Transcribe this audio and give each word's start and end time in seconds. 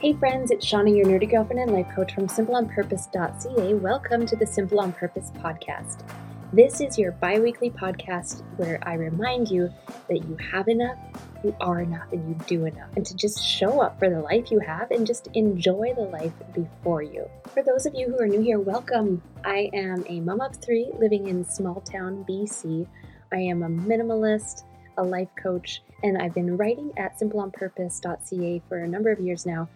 Hey 0.00 0.12
friends, 0.12 0.52
it's 0.52 0.64
Shauna, 0.64 0.96
your 0.96 1.06
nerdy 1.06 1.28
girlfriend 1.28 1.60
and 1.60 1.72
life 1.72 1.88
coach 1.92 2.14
from 2.14 2.28
simpleonpurpose.ca. 2.28 3.74
Welcome 3.74 4.26
to 4.26 4.36
the 4.36 4.46
Simple 4.46 4.78
on 4.78 4.92
Purpose 4.92 5.32
podcast. 5.42 6.08
This 6.52 6.80
is 6.80 6.96
your 6.96 7.10
bi 7.10 7.40
weekly 7.40 7.68
podcast 7.68 8.44
where 8.58 8.78
I 8.82 8.94
remind 8.94 9.50
you 9.50 9.68
that 10.08 10.18
you 10.18 10.36
have 10.52 10.68
enough, 10.68 10.96
you 11.42 11.52
are 11.60 11.80
enough, 11.80 12.12
and 12.12 12.28
you 12.28 12.36
do 12.46 12.66
enough, 12.66 12.90
and 12.94 13.04
to 13.04 13.16
just 13.16 13.44
show 13.44 13.80
up 13.80 13.98
for 13.98 14.08
the 14.08 14.20
life 14.20 14.52
you 14.52 14.60
have 14.60 14.92
and 14.92 15.04
just 15.04 15.30
enjoy 15.34 15.92
the 15.96 16.02
life 16.02 16.32
before 16.54 17.02
you. 17.02 17.28
For 17.52 17.64
those 17.64 17.84
of 17.84 17.96
you 17.96 18.06
who 18.06 18.20
are 18.20 18.28
new 18.28 18.40
here, 18.40 18.60
welcome. 18.60 19.20
I 19.44 19.68
am 19.74 20.04
a 20.08 20.20
mom 20.20 20.40
of 20.40 20.54
three 20.58 20.92
living 20.96 21.26
in 21.26 21.44
small 21.44 21.80
town 21.80 22.24
BC. 22.28 22.86
I 23.32 23.38
am 23.38 23.64
a 23.64 23.68
minimalist, 23.68 24.62
a 24.96 25.02
life 25.02 25.30
coach, 25.42 25.82
and 26.04 26.16
I've 26.18 26.34
been 26.34 26.56
writing 26.56 26.92
at 26.96 27.18
simpleonpurpose.ca 27.18 28.62
for 28.68 28.78
a 28.78 28.86
number 28.86 29.10
of 29.10 29.18
years 29.18 29.44
now 29.44 29.68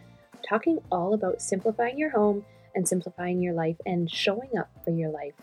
talking 0.48 0.78
all 0.90 1.14
about 1.14 1.42
simplifying 1.42 1.98
your 1.98 2.10
home 2.10 2.44
and 2.74 2.88
simplifying 2.88 3.42
your 3.42 3.54
life 3.54 3.76
and 3.84 4.10
showing 4.10 4.56
up 4.58 4.70
for 4.84 4.90
your 4.90 5.10
life. 5.10 5.34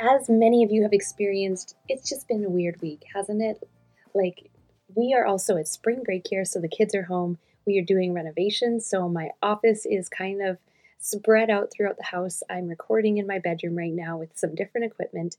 As 0.00 0.28
many 0.28 0.64
of 0.64 0.72
you 0.72 0.82
have 0.82 0.92
experienced, 0.92 1.76
it's 1.88 2.08
just 2.08 2.26
been 2.26 2.44
a 2.44 2.50
weird 2.50 2.80
week, 2.82 3.04
hasn't 3.14 3.42
it? 3.42 3.68
Like, 4.12 4.50
we 4.94 5.14
are 5.14 5.24
also 5.24 5.56
at 5.56 5.68
spring 5.68 6.02
break 6.04 6.26
here, 6.28 6.44
so 6.44 6.60
the 6.60 6.68
kids 6.68 6.94
are 6.94 7.04
home. 7.04 7.38
We 7.66 7.78
are 7.78 7.84
doing 7.84 8.12
renovations, 8.12 8.86
so 8.86 9.08
my 9.08 9.30
office 9.42 9.86
is 9.86 10.08
kind 10.08 10.42
of 10.42 10.58
spread 10.98 11.50
out 11.50 11.70
throughout 11.70 11.96
the 11.96 12.04
house. 12.04 12.42
I'm 12.50 12.68
recording 12.68 13.18
in 13.18 13.26
my 13.26 13.38
bedroom 13.38 13.76
right 13.76 13.92
now 13.92 14.18
with 14.18 14.30
some 14.34 14.54
different 14.54 14.86
equipment, 14.86 15.36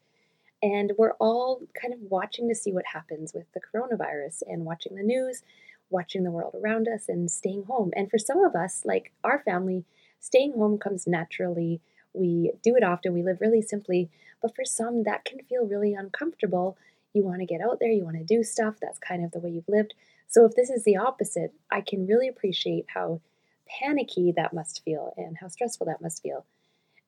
and 0.64 0.94
we're 0.98 1.14
all 1.14 1.62
kind 1.80 1.94
of 1.94 2.00
watching 2.10 2.48
to 2.50 2.56
see 2.56 2.72
what 2.72 2.86
happens 2.86 3.34
with 3.34 3.46
the 3.54 3.60
coronavirus 3.60 4.42
and 4.48 4.66
watching 4.66 4.96
the 4.96 5.04
news, 5.04 5.44
watching 5.90 6.24
the 6.24 6.32
world 6.32 6.56
around 6.56 6.88
us 6.88 7.08
and 7.08 7.30
staying 7.30 7.64
home. 7.64 7.92
And 7.96 8.10
for 8.10 8.18
some 8.18 8.44
of 8.44 8.56
us, 8.56 8.82
like 8.86 9.12
our 9.24 9.40
family, 9.40 9.86
staying 10.20 10.54
home 10.54 10.78
comes 10.78 11.08
naturally. 11.08 11.82
We 12.14 12.52
do 12.64 12.76
it 12.76 12.84
often, 12.84 13.14
we 13.14 13.24
live 13.24 13.42
really 13.42 13.62
simply. 13.62 14.10
But 14.42 14.56
for 14.56 14.66
some, 14.66 15.04
that 15.04 15.26
can 15.26 15.40
feel 15.40 15.66
really 15.66 15.94
uncomfortable. 15.94 16.78
You 17.14 17.24
want 17.24 17.40
to 17.40 17.46
get 17.46 17.62
out 17.62 17.80
there, 17.80 17.92
you 17.92 18.04
want 18.04 18.18
to 18.18 18.24
do 18.24 18.44
stuff. 18.44 18.76
That's 18.82 19.00
kind 19.00 19.24
of 19.24 19.32
the 19.32 19.40
way 19.40 19.52
you've 19.52 19.70
lived. 19.70 19.94
So 20.28 20.46
if 20.46 20.56
this 20.56 20.70
is 20.70 20.84
the 20.84 20.98
opposite, 20.98 21.54
I 21.72 21.82
can 21.82 22.08
really 22.08 22.28
appreciate 22.28 22.86
how 22.94 23.22
panicky 23.68 24.34
that 24.36 24.54
must 24.54 24.84
feel 24.84 25.14
and 25.18 25.38
how 25.38 25.48
stressful 25.48 25.88
that 25.88 26.02
must 26.02 26.22
feel. 26.22 26.46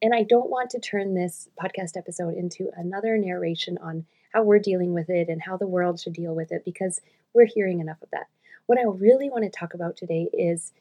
And 0.02 0.14
I 0.14 0.24
don't 0.24 0.50
want 0.50 0.70
to 0.72 0.80
turn 0.80 1.14
this 1.14 1.50
podcast 1.62 1.98
episode 1.98 2.36
into 2.36 2.70
another 2.76 3.18
narration 3.18 3.78
on 3.80 4.06
how 4.32 4.44
we're 4.44 4.60
dealing 4.60 4.94
with 4.94 5.10
it 5.10 5.28
and 5.30 5.42
how 5.42 5.58
the 5.58 5.68
world 5.68 6.00
should 6.00 6.14
deal 6.14 6.36
with 6.36 6.52
it 6.52 6.64
because 6.64 7.02
we're 7.34 7.48
hearing 7.48 7.80
enough 7.80 8.02
of 8.02 8.10
that. 8.12 8.28
What 8.68 8.78
I 8.78 8.84
really 8.84 9.30
want 9.30 9.46
to 9.46 9.50
talk 9.50 9.74
about 9.74 9.96
today 9.96 10.28
is 10.34 10.74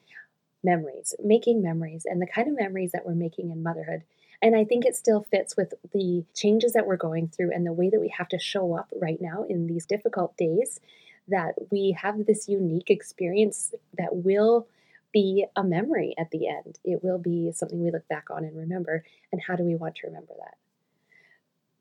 memories, 0.62 1.14
making 1.22 1.62
memories, 1.62 2.04
and 2.04 2.20
the 2.20 2.26
kind 2.26 2.48
of 2.48 2.58
memories 2.58 2.90
that 2.92 3.06
we're 3.06 3.14
making 3.14 3.50
in 3.52 3.62
motherhood. 3.62 4.02
And 4.42 4.56
I 4.56 4.64
think 4.64 4.84
it 4.84 4.96
still 4.96 5.24
fits 5.30 5.56
with 5.56 5.72
the 5.92 6.24
changes 6.34 6.72
that 6.72 6.86
we're 6.86 6.96
going 6.96 7.28
through 7.28 7.52
and 7.52 7.64
the 7.64 7.72
way 7.72 7.88
that 7.88 8.00
we 8.00 8.12
have 8.18 8.28
to 8.30 8.38
show 8.40 8.76
up 8.76 8.92
right 9.00 9.18
now 9.20 9.44
in 9.48 9.68
these 9.68 9.86
difficult 9.86 10.36
days. 10.36 10.80
That 11.28 11.54
we 11.70 11.96
have 12.00 12.26
this 12.26 12.48
unique 12.48 12.90
experience 12.90 13.72
that 13.96 14.14
will 14.14 14.68
be 15.12 15.46
a 15.56 15.64
memory 15.64 16.14
at 16.18 16.30
the 16.30 16.48
end. 16.48 16.78
It 16.84 17.02
will 17.02 17.18
be 17.18 17.50
something 17.52 17.82
we 17.82 17.90
look 17.90 18.06
back 18.08 18.30
on 18.30 18.44
and 18.44 18.56
remember. 18.56 19.04
And 19.32 19.40
how 19.46 19.56
do 19.56 19.64
we 19.64 19.74
want 19.74 19.94
to 19.96 20.08
remember 20.08 20.34
that? 20.38 20.54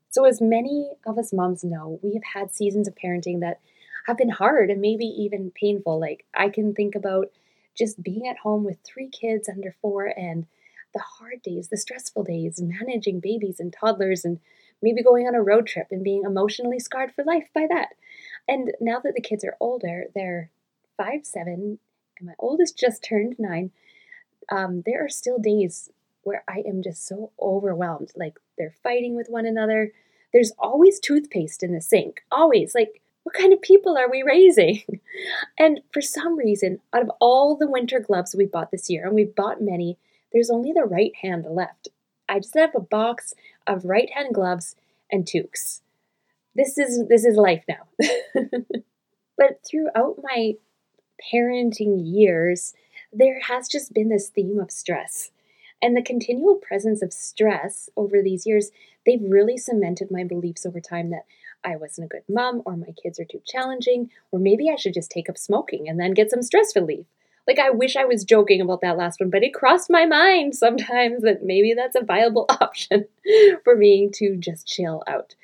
So, 0.10 0.26
as 0.26 0.40
many 0.40 0.92
of 1.06 1.18
us 1.18 1.34
moms 1.34 1.64
know, 1.64 2.00
we 2.02 2.14
have 2.14 2.24
had 2.34 2.56
seasons 2.56 2.88
of 2.88 2.96
parenting 2.96 3.42
that 3.42 3.60
have 4.06 4.18
been 4.18 4.30
hard 4.30 4.70
and 4.70 4.82
maybe 4.82 5.06
even 5.06 5.52
painful. 5.52 6.00
Like 6.00 6.26
I 6.34 6.50
can 6.50 6.74
think 6.74 6.96
about 6.96 7.32
just 7.76 8.02
being 8.02 8.28
at 8.28 8.38
home 8.38 8.64
with 8.64 8.78
three 8.84 9.10
kids 9.10 9.50
under 9.50 9.76
four 9.82 10.06
and 10.06 10.46
the 10.94 11.02
hard 11.20 11.42
days, 11.42 11.68
the 11.68 11.78
stressful 11.78 12.24
days, 12.24 12.62
managing 12.62 13.20
babies 13.20 13.60
and 13.60 13.74
toddlers, 13.74 14.24
and 14.24 14.40
maybe 14.82 15.04
going 15.04 15.28
on 15.28 15.36
a 15.36 15.42
road 15.42 15.68
trip 15.68 15.88
and 15.92 16.04
being 16.04 16.24
emotionally 16.24 16.80
scarred 16.80 17.12
for 17.14 17.24
life 17.24 17.50
by 17.54 17.68
that. 17.70 17.90
And 18.48 18.72
now 18.80 19.00
that 19.04 19.14
the 19.16 19.22
kids 19.22 19.44
are 19.44 19.58
older, 19.60 20.06
they're 20.16 20.52
five, 20.96 21.26
seven, 21.26 21.80
and 22.18 22.28
my 22.28 22.34
oldest 22.40 22.80
just 22.80 23.04
turned 23.04 23.36
nine. 23.38 23.72
Um, 24.50 24.84
there 24.86 25.04
are 25.04 25.10
still 25.10 25.40
days 25.40 25.90
where 26.22 26.44
I 26.48 26.64
am 26.66 26.82
just 26.82 27.06
so 27.06 27.32
overwhelmed. 27.42 28.12
Like 28.16 28.40
they're 28.58 28.76
fighting 28.84 29.16
with 29.16 29.28
one 29.28 29.46
another. 29.46 29.92
There's 30.32 30.54
always 30.58 31.00
toothpaste 31.00 31.62
in 31.64 31.74
the 31.74 31.82
sink, 31.82 32.22
always. 32.32 32.74
Like 32.74 33.02
what 33.26 33.34
kind 33.36 33.52
of 33.52 33.62
people 33.62 33.98
are 33.98 34.10
we 34.10 34.24
raising? 34.24 34.84
And 35.58 35.80
for 35.94 36.02
some 36.02 36.38
reason, 36.38 36.80
out 36.94 37.02
of 37.02 37.12
all 37.22 37.56
the 37.56 37.70
winter 37.70 38.02
gloves 38.02 38.36
we 38.36 38.46
bought 38.46 38.70
this 38.70 38.90
year, 38.90 39.06
and 39.06 39.16
we've 39.16 39.34
bought 39.34 39.62
many, 39.62 39.98
there's 40.34 40.50
only 40.50 40.74
the 40.74 40.84
right 40.84 41.14
hand 41.22 41.46
left. 41.50 41.88
I 42.28 42.40
just 42.40 42.54
have 42.56 42.76
a 42.76 42.82
box 42.82 43.34
of 43.66 43.86
right 43.86 44.10
hand 44.14 44.36
gloves 44.36 44.76
and 45.10 45.26
toques. 45.26 45.82
This 46.54 46.78
is 46.78 47.08
this 47.08 47.24
is 47.24 47.38
life 47.38 47.64
now. 47.70 47.88
but 49.38 49.62
throughout 49.66 50.18
my 50.22 50.56
parenting 51.34 52.02
years, 52.04 52.74
there 53.14 53.40
has 53.40 53.70
just 53.70 53.94
been 53.94 54.10
this 54.10 54.28
theme 54.28 54.60
of 54.60 54.70
stress. 54.70 55.32
And 55.82 55.96
the 55.96 56.04
continual 56.04 56.56
presence 56.56 57.02
of 57.02 57.14
stress 57.14 57.90
over 57.96 58.22
these 58.22 58.46
years, 58.46 58.72
they've 59.06 59.24
really 59.24 59.58
cemented 59.58 60.10
my 60.12 60.26
beliefs 60.26 60.66
over 60.66 60.82
time 60.82 61.10
that 61.12 61.26
I 61.64 61.76
wasn't 61.76 62.06
a 62.06 62.10
good 62.10 62.24
mom, 62.28 62.62
or 62.66 62.76
my 62.76 62.94
kids 63.02 63.20
are 63.20 63.26
too 63.26 63.42
challenging, 63.46 64.10
or 64.32 64.40
maybe 64.40 64.70
I 64.70 64.76
should 64.76 64.94
just 64.94 65.12
take 65.12 65.30
up 65.30 65.38
smoking 65.38 65.88
and 65.88 66.00
then 66.00 66.14
get 66.14 66.32
some 66.32 66.42
stress 66.42 66.76
relief. 66.76 67.06
Like, 67.48 67.60
I 67.60 67.70
wish 67.70 67.96
I 67.96 68.06
was 68.06 68.24
joking 68.24 68.60
about 68.62 68.82
that 68.82 68.98
last 68.98 69.20
one, 69.20 69.30
but 69.30 69.44
it 69.44 69.54
crossed 69.54 69.90
my 69.90 70.06
mind 70.06 70.56
sometimes 70.56 71.22
that 71.22 71.44
maybe 71.44 71.74
that's 71.74 71.96
a 71.96 72.04
viable 72.04 72.46
option 72.62 73.06
for 73.64 73.76
me 73.76 74.10
to 74.16 74.36
just 74.38 74.68
chill 74.68 75.04
out. 75.08 75.36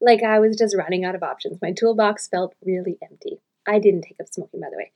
Like, 0.00 0.22
I 0.22 0.38
was 0.38 0.56
just 0.56 0.76
running 0.76 1.04
out 1.04 1.14
of 1.14 1.22
options. 1.22 1.62
My 1.62 1.72
toolbox 1.72 2.28
felt 2.28 2.54
really 2.64 2.98
empty. 3.02 3.40
I 3.66 3.78
didn't 3.78 4.02
take 4.02 4.20
up 4.20 4.28
smoking, 4.28 4.60
by 4.60 4.68
the 4.70 4.76
way. 4.76 4.92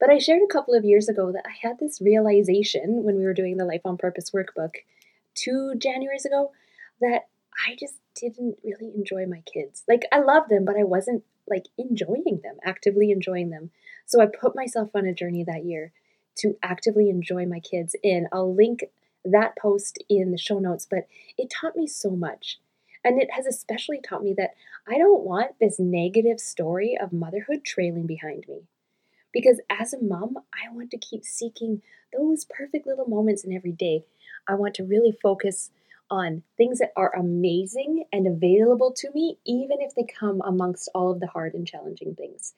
But 0.00 0.10
I 0.10 0.18
shared 0.18 0.42
a 0.42 0.52
couple 0.52 0.74
of 0.74 0.84
years 0.84 1.08
ago 1.08 1.30
that 1.30 1.44
I 1.46 1.66
had 1.66 1.78
this 1.78 2.00
realization 2.00 3.04
when 3.04 3.16
we 3.16 3.24
were 3.24 3.34
doing 3.34 3.56
the 3.56 3.64
Life 3.64 3.82
on 3.84 3.96
Purpose 3.96 4.32
workbook 4.32 4.74
two 5.34 5.74
Januaries 5.76 6.24
ago 6.24 6.50
that 7.00 7.28
I 7.66 7.76
just 7.78 7.96
didn't 8.14 8.58
really 8.64 8.92
enjoy 8.94 9.26
my 9.26 9.42
kids. 9.52 9.84
Like 9.88 10.02
I 10.12 10.20
loved 10.20 10.50
them, 10.50 10.64
but 10.64 10.76
I 10.76 10.84
wasn't 10.84 11.24
like 11.48 11.66
enjoying 11.76 12.40
them, 12.42 12.56
actively 12.64 13.10
enjoying 13.10 13.50
them. 13.50 13.70
So 14.06 14.20
I 14.20 14.26
put 14.26 14.56
myself 14.56 14.90
on 14.94 15.06
a 15.06 15.14
journey 15.14 15.44
that 15.44 15.64
year 15.64 15.92
to 16.36 16.56
actively 16.62 17.10
enjoy 17.10 17.46
my 17.46 17.60
kids 17.60 17.94
and 18.02 18.26
I'll 18.32 18.54
link 18.54 18.84
that 19.24 19.56
post 19.56 20.02
in 20.08 20.32
the 20.32 20.38
show 20.38 20.58
notes, 20.58 20.86
but 20.88 21.06
it 21.38 21.50
taught 21.50 21.76
me 21.76 21.86
so 21.86 22.10
much. 22.10 22.58
And 23.04 23.20
it 23.20 23.30
has 23.32 23.46
especially 23.46 24.00
taught 24.00 24.22
me 24.22 24.34
that 24.36 24.54
I 24.86 24.96
don't 24.96 25.24
want 25.24 25.58
this 25.60 25.78
negative 25.78 26.38
story 26.38 26.96
of 27.00 27.12
motherhood 27.12 27.64
trailing 27.64 28.06
behind 28.06 28.46
me. 28.48 28.62
Because 29.32 29.60
as 29.70 29.92
a 29.92 30.02
mom, 30.02 30.38
I 30.52 30.72
want 30.72 30.90
to 30.92 30.98
keep 30.98 31.24
seeking 31.24 31.82
those 32.16 32.44
perfect 32.44 32.86
little 32.86 33.08
moments 33.08 33.44
in 33.44 33.52
every 33.52 33.72
day. 33.72 34.04
I 34.46 34.54
want 34.54 34.74
to 34.74 34.84
really 34.84 35.16
focus 35.22 35.70
on 36.12 36.42
things 36.58 36.78
that 36.78 36.92
are 36.94 37.16
amazing 37.16 38.04
and 38.12 38.26
available 38.26 38.92
to 38.92 39.10
me, 39.14 39.38
even 39.46 39.80
if 39.80 39.94
they 39.94 40.04
come 40.04 40.42
amongst 40.44 40.90
all 40.94 41.10
of 41.10 41.20
the 41.20 41.26
hard 41.26 41.54
and 41.54 41.66
challenging 41.66 42.14
things. 42.14 42.52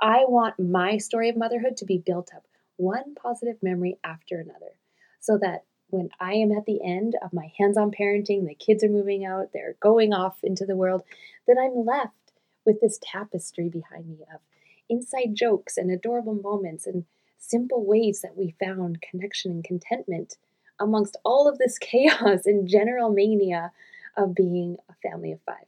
I 0.00 0.24
want 0.26 0.58
my 0.58 0.98
story 0.98 1.28
of 1.28 1.36
motherhood 1.36 1.76
to 1.76 1.84
be 1.84 2.02
built 2.04 2.30
up 2.34 2.42
one 2.76 3.14
positive 3.14 3.56
memory 3.62 3.98
after 4.02 4.40
another 4.40 4.72
so 5.20 5.38
that 5.38 5.62
when 5.90 6.08
I 6.18 6.34
am 6.34 6.50
at 6.50 6.66
the 6.66 6.82
end 6.84 7.14
of 7.22 7.32
my 7.32 7.52
hands 7.56 7.78
on 7.78 7.92
parenting, 7.92 8.46
the 8.46 8.54
kids 8.54 8.82
are 8.82 8.88
moving 8.88 9.24
out, 9.24 9.52
they're 9.52 9.76
going 9.80 10.12
off 10.12 10.38
into 10.42 10.66
the 10.66 10.76
world, 10.76 11.02
that 11.46 11.56
I'm 11.56 11.86
left 11.86 12.32
with 12.66 12.80
this 12.80 12.98
tapestry 13.00 13.68
behind 13.68 14.08
me 14.08 14.24
of 14.34 14.40
inside 14.88 15.34
jokes 15.34 15.76
and 15.76 15.90
adorable 15.90 16.34
moments 16.34 16.86
and 16.86 17.04
simple 17.38 17.86
ways 17.86 18.22
that 18.22 18.36
we 18.36 18.56
found 18.58 19.00
connection 19.00 19.52
and 19.52 19.64
contentment 19.64 20.36
amongst 20.80 21.16
all 21.24 21.48
of 21.48 21.58
this 21.58 21.78
chaos 21.80 22.46
and 22.46 22.68
general 22.68 23.10
mania 23.10 23.72
of 24.16 24.34
being 24.34 24.76
a 24.88 25.08
family 25.08 25.32
of 25.32 25.40
five. 25.46 25.66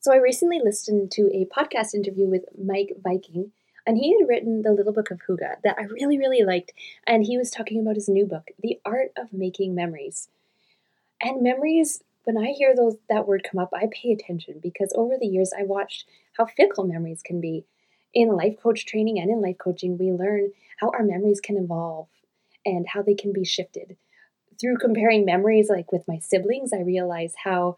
So 0.00 0.12
I 0.12 0.16
recently 0.16 0.60
listened 0.62 1.12
to 1.12 1.30
a 1.32 1.46
podcast 1.46 1.94
interview 1.94 2.26
with 2.26 2.44
Meik 2.60 2.88
Wiking, 3.04 3.52
and 3.86 3.96
he 3.96 4.16
had 4.18 4.28
written 4.28 4.62
The 4.62 4.72
Little 4.72 4.92
Book 4.92 5.10
of 5.10 5.20
Hygge 5.28 5.62
that 5.62 5.78
I 5.78 5.84
really, 5.84 6.18
really 6.18 6.42
liked. 6.42 6.72
And 7.06 7.24
he 7.24 7.38
was 7.38 7.50
talking 7.50 7.80
about 7.80 7.94
his 7.94 8.08
new 8.08 8.26
book, 8.26 8.50
The 8.60 8.80
Art 8.84 9.12
of 9.16 9.32
Making 9.32 9.74
Memories. 9.74 10.28
And 11.20 11.42
memories, 11.42 12.02
when 12.24 12.36
I 12.36 12.46
hear 12.48 12.74
those 12.74 12.96
that 13.08 13.26
word 13.26 13.46
come 13.48 13.60
up, 13.60 13.72
I 13.72 13.88
pay 13.92 14.12
attention 14.12 14.58
because 14.60 14.92
over 14.96 15.14
the 15.16 15.26
years 15.26 15.52
I 15.56 15.62
watched 15.62 16.06
how 16.36 16.46
fickle 16.46 16.84
memories 16.84 17.22
can 17.24 17.40
be. 17.40 17.64
In 18.12 18.36
life 18.36 18.56
coach 18.60 18.84
training 18.84 19.18
and 19.20 19.30
in 19.30 19.40
life 19.40 19.58
coaching, 19.58 19.96
we 19.96 20.12
learn 20.12 20.50
how 20.78 20.90
our 20.90 21.02
memories 21.02 21.40
can 21.40 21.56
evolve 21.56 22.08
and 22.64 22.86
how 22.88 23.02
they 23.02 23.14
can 23.14 23.32
be 23.32 23.44
shifted. 23.44 23.96
Through 24.60 24.78
comparing 24.78 25.24
memories, 25.24 25.68
like 25.68 25.90
with 25.92 26.06
my 26.06 26.18
siblings, 26.18 26.72
I 26.72 26.80
realize 26.80 27.34
how 27.44 27.76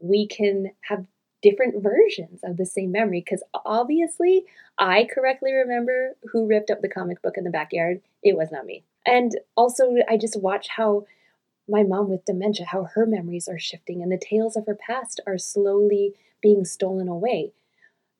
we 0.00 0.26
can 0.26 0.72
have 0.82 1.06
different 1.42 1.82
versions 1.82 2.40
of 2.42 2.56
the 2.56 2.66
same 2.66 2.90
memory 2.90 3.20
because 3.20 3.42
obviously 3.64 4.44
I 4.78 5.06
correctly 5.12 5.52
remember 5.52 6.16
who 6.32 6.46
ripped 6.46 6.70
up 6.70 6.82
the 6.82 6.88
comic 6.88 7.22
book 7.22 7.34
in 7.36 7.44
the 7.44 7.50
backyard. 7.50 8.00
It 8.22 8.36
was 8.36 8.50
not 8.50 8.66
me. 8.66 8.84
And 9.06 9.32
also, 9.56 9.94
I 10.08 10.16
just 10.16 10.40
watch 10.40 10.68
how 10.76 11.06
my 11.68 11.82
mom 11.82 12.08
with 12.08 12.24
dementia, 12.24 12.66
how 12.66 12.84
her 12.94 13.06
memories 13.06 13.48
are 13.48 13.58
shifting 13.58 14.02
and 14.02 14.10
the 14.10 14.18
tales 14.18 14.56
of 14.56 14.66
her 14.66 14.74
past 14.74 15.20
are 15.26 15.38
slowly 15.38 16.14
being 16.42 16.64
stolen 16.64 17.08
away. 17.08 17.52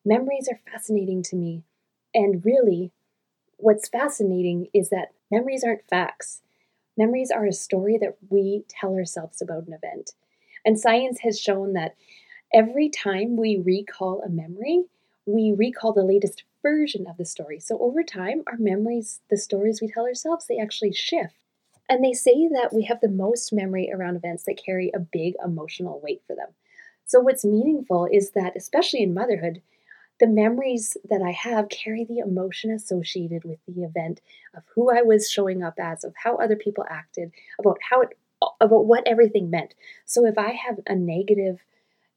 Memories 0.04 0.48
are 0.50 0.60
fascinating 0.70 1.22
to 1.24 1.36
me. 1.36 1.64
And 2.14 2.44
really, 2.44 2.92
what's 3.56 3.88
fascinating 3.88 4.68
is 4.72 4.90
that 4.90 5.12
memories 5.30 5.64
aren't 5.64 5.88
facts. 5.88 6.42
Memories 6.96 7.30
are 7.30 7.44
a 7.46 7.52
story 7.52 7.98
that 7.98 8.16
we 8.30 8.64
tell 8.68 8.94
ourselves 8.94 9.42
about 9.42 9.66
an 9.66 9.74
event. 9.74 10.12
And 10.64 10.78
science 10.78 11.20
has 11.20 11.40
shown 11.40 11.74
that 11.74 11.94
every 12.52 12.88
time 12.88 13.36
we 13.36 13.62
recall 13.64 14.22
a 14.22 14.28
memory, 14.28 14.84
we 15.26 15.54
recall 15.56 15.92
the 15.92 16.04
latest 16.04 16.44
version 16.62 17.06
of 17.06 17.16
the 17.16 17.24
story. 17.24 17.60
So 17.60 17.78
over 17.78 18.02
time, 18.02 18.42
our 18.46 18.56
memories, 18.58 19.20
the 19.30 19.36
stories 19.36 19.80
we 19.80 19.88
tell 19.88 20.04
ourselves, 20.04 20.46
they 20.46 20.58
actually 20.58 20.92
shift. 20.92 21.34
And 21.88 22.04
they 22.04 22.12
say 22.12 22.48
that 22.48 22.72
we 22.72 22.84
have 22.84 23.00
the 23.00 23.08
most 23.08 23.52
memory 23.52 23.90
around 23.92 24.16
events 24.16 24.44
that 24.44 24.60
carry 24.64 24.90
a 24.92 24.98
big 24.98 25.34
emotional 25.44 26.00
weight 26.02 26.22
for 26.26 26.34
them. 26.34 26.48
So, 27.04 27.20
what's 27.20 27.44
meaningful 27.44 28.08
is 28.10 28.32
that, 28.32 28.56
especially 28.56 29.02
in 29.02 29.14
motherhood, 29.14 29.62
the 30.18 30.26
memories 30.26 30.96
that 31.08 31.22
I 31.22 31.32
have 31.32 31.68
carry 31.68 32.04
the 32.04 32.18
emotion 32.18 32.70
associated 32.70 33.44
with 33.44 33.58
the 33.66 33.82
event 33.82 34.20
of 34.54 34.62
who 34.74 34.90
I 34.90 35.02
was 35.02 35.30
showing 35.30 35.62
up 35.62 35.74
as, 35.78 36.04
of 36.04 36.14
how 36.24 36.36
other 36.36 36.56
people 36.56 36.84
acted, 36.88 37.32
about 37.58 37.78
how 37.90 38.02
it, 38.02 38.18
about 38.60 38.86
what 38.86 39.06
everything 39.06 39.50
meant. 39.50 39.74
So, 40.04 40.26
if 40.26 40.38
I 40.38 40.52
have 40.52 40.80
a 40.86 40.94
negative 40.94 41.60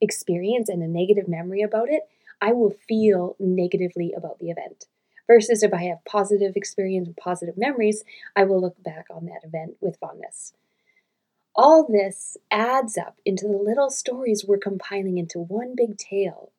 experience 0.02 0.70
and 0.70 0.82
a 0.82 0.88
negative 0.88 1.28
memory 1.28 1.62
about 1.62 1.90
it, 1.90 2.04
I 2.42 2.54
will 2.54 2.76
feel 2.88 3.36
negatively 3.40 4.14
about 4.16 4.40
the 4.40 4.50
event. 4.50 4.86
Versus 5.28 5.62
if 5.62 5.74
I 5.74 5.84
have 5.84 6.04
positive 6.06 6.56
experience 6.56 7.08
and 7.08 7.18
positive 7.18 7.58
memories, 7.58 8.04
I 8.36 8.46
will 8.46 8.62
look 8.62 8.82
back 8.82 9.06
on 9.12 9.26
that 9.26 9.44
event 9.44 9.76
with 9.80 9.98
fondness. 9.98 10.54
All 11.56 11.86
this 11.88 12.38
adds 12.50 12.98
up 12.98 13.18
into 13.26 13.48
the 13.48 13.58
little 13.58 13.90
stories 13.90 14.46
we're 14.48 14.58
compiling 14.58 15.18
into 15.18 15.40
one 15.40 15.74
big 15.76 15.98
tale, 15.98 16.52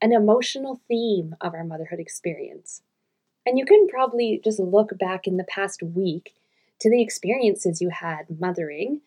an 0.00 0.12
emotional 0.12 0.80
theme 0.88 1.34
of 1.40 1.54
our 1.54 1.64
motherhood 1.64 2.00
experience. 2.00 2.82
And 3.46 3.58
you 3.58 3.64
can 3.64 3.88
probably 3.88 4.40
just 4.42 4.58
look 4.58 4.98
back 4.98 5.26
in 5.26 5.36
the 5.36 5.44
past 5.44 5.82
week 5.82 6.34
to 6.80 6.90
the 6.90 7.02
experiences 7.02 7.80
you 7.80 7.90
had 7.90 8.40
mothering 8.40 9.00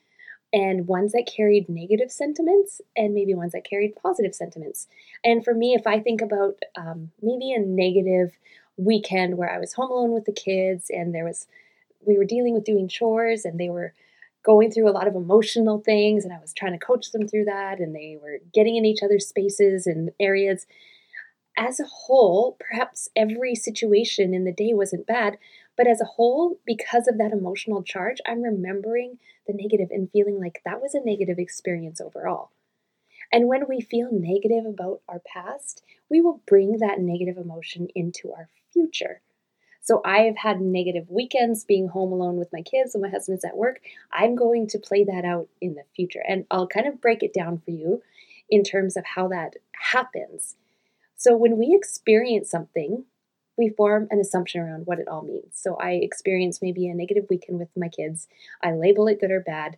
and 0.51 0.87
ones 0.87 1.13
that 1.13 1.29
carried 1.35 1.67
negative 1.67 2.11
sentiments 2.11 2.79
and 2.95 3.13
maybe 3.13 3.33
ones 3.33 3.53
that 3.53 3.67
carried 3.67 3.95
positive 3.95 4.35
sentiments. 4.35 4.87
And 5.23 5.43
for 5.43 5.53
me, 5.53 5.73
if 5.73 5.87
I 5.87 5.99
think 5.99 6.21
about 6.21 6.59
um, 6.75 7.11
maybe 7.21 7.51
a 7.51 7.59
negative 7.59 8.37
weekend 8.77 9.37
where 9.37 9.51
I 9.51 9.57
was 9.57 9.73
home 9.73 9.89
alone 9.89 10.11
with 10.11 10.25
the 10.25 10.31
kids 10.31 10.85
and 10.89 11.13
there 11.13 11.25
was, 11.25 11.47
we 12.05 12.17
were 12.17 12.25
dealing 12.25 12.53
with 12.53 12.65
doing 12.65 12.87
chores 12.87 13.45
and 13.45 13.59
they 13.59 13.69
were 13.69 13.93
going 14.43 14.69
through 14.71 14.89
a 14.89 14.91
lot 14.91 15.07
of 15.07 15.15
emotional 15.15 15.79
things 15.79 16.23
and 16.23 16.33
I 16.33 16.39
was 16.39 16.53
trying 16.53 16.73
to 16.73 16.85
coach 16.85 17.11
them 17.11 17.27
through 17.27 17.45
that 17.45 17.79
and 17.79 17.95
they 17.95 18.17
were 18.21 18.39
getting 18.53 18.75
in 18.75 18.85
each 18.85 19.01
other's 19.01 19.27
spaces 19.27 19.87
and 19.87 20.11
areas. 20.19 20.67
As 21.57 21.79
a 21.79 21.85
whole, 21.85 22.57
perhaps 22.59 23.09
every 23.15 23.55
situation 23.55 24.33
in 24.33 24.43
the 24.43 24.51
day 24.51 24.73
wasn't 24.73 25.07
bad, 25.07 25.37
but 25.77 25.87
as 25.87 26.01
a 26.01 26.05
whole, 26.05 26.59
because 26.65 27.07
of 27.07 27.17
that 27.17 27.31
emotional 27.31 27.83
charge, 27.83 28.17
I'm 28.25 28.41
remembering 28.41 29.19
the 29.47 29.53
negative 29.53 29.89
and 29.91 30.09
feeling 30.11 30.39
like 30.39 30.61
that 30.65 30.81
was 30.81 30.93
a 30.93 31.05
negative 31.05 31.39
experience 31.39 32.01
overall. 32.01 32.51
And 33.31 33.47
when 33.47 33.67
we 33.67 33.81
feel 33.81 34.09
negative 34.11 34.65
about 34.65 35.01
our 35.07 35.21
past, 35.25 35.83
we 36.09 36.21
will 36.21 36.41
bring 36.45 36.77
that 36.77 36.99
negative 36.99 37.37
emotion 37.37 37.87
into 37.95 38.31
our 38.31 38.49
future. 38.71 39.21
So 39.83 40.01
I 40.05 40.19
have 40.21 40.37
had 40.37 40.61
negative 40.61 41.09
weekends 41.09 41.65
being 41.65 41.89
home 41.89 42.13
alone 42.13 42.37
with 42.37 42.53
my 42.53 42.61
kids 42.61 42.95
and 42.95 43.01
my 43.01 43.09
husband's 43.09 43.43
at 43.43 43.57
work. 43.57 43.81
I'm 44.11 44.33
going 44.33 44.67
to 44.67 44.79
play 44.79 45.03
that 45.03 45.25
out 45.25 45.49
in 45.59 45.75
the 45.75 45.83
future. 45.93 46.23
And 46.25 46.45
I'll 46.49 46.67
kind 46.67 46.87
of 46.87 47.01
break 47.01 47.21
it 47.21 47.33
down 47.33 47.61
for 47.63 47.71
you 47.71 48.01
in 48.49 48.63
terms 48.63 48.95
of 48.95 49.03
how 49.05 49.27
that 49.27 49.57
happens. 49.73 50.55
So 51.17 51.35
when 51.35 51.57
we 51.57 51.75
experience 51.75 52.49
something, 52.49 53.03
we 53.57 53.69
form 53.69 54.07
an 54.09 54.19
assumption 54.19 54.61
around 54.61 54.87
what 54.87 54.99
it 54.99 55.07
all 55.09 55.21
means. 55.21 55.51
So 55.53 55.75
I 55.75 55.91
experience 55.91 56.61
maybe 56.61 56.87
a 56.87 56.95
negative 56.95 57.25
weekend 57.29 57.59
with 57.59 57.69
my 57.75 57.89
kids. 57.89 58.27
I 58.63 58.71
label 58.71 59.07
it 59.07 59.19
good 59.19 59.31
or 59.31 59.41
bad. 59.41 59.77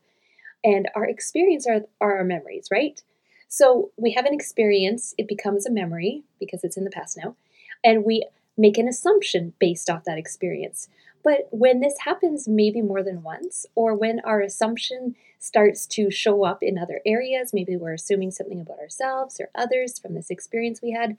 And 0.64 0.88
our 0.96 1.06
experience 1.06 1.66
are, 1.68 1.82
are 2.00 2.18
our 2.18 2.24
memories, 2.24 2.68
right? 2.72 3.02
So 3.48 3.92
we 3.98 4.12
have 4.14 4.26
an 4.26 4.34
experience, 4.34 5.16
it 5.18 5.28
becomes 5.28 5.66
a 5.66 5.72
memory 5.72 6.24
because 6.40 6.64
it's 6.64 6.78
in 6.78 6.84
the 6.84 6.92
past 6.92 7.18
now, 7.18 7.36
and 7.84 8.04
we 8.04 8.28
make 8.58 8.78
an 8.78 8.88
assumption 8.88 9.54
based 9.60 9.90
off 9.90 10.04
that 10.06 10.18
experience. 10.18 10.88
But 11.24 11.48
when 11.50 11.80
this 11.80 11.96
happens 12.02 12.48
maybe 12.48 12.82
more 12.82 13.02
than 13.02 13.24
once, 13.24 13.66
or 13.74 13.96
when 13.96 14.20
our 14.20 14.42
assumption 14.42 15.16
starts 15.40 15.88
to 15.88 16.12
show 16.12 16.46
up 16.46 16.60
in 16.62 16.78
other 16.78 17.02
areas, 17.06 17.52
maybe 17.54 17.76
we're 17.76 17.94
assuming 17.94 18.32
something 18.32 18.62
about 18.62 18.80
ourselves 18.80 19.40
or 19.40 19.50
others 19.56 19.98
from 19.98 20.14
this 20.14 20.30
experience 20.30 20.82
we 20.82 20.92
had, 20.92 21.18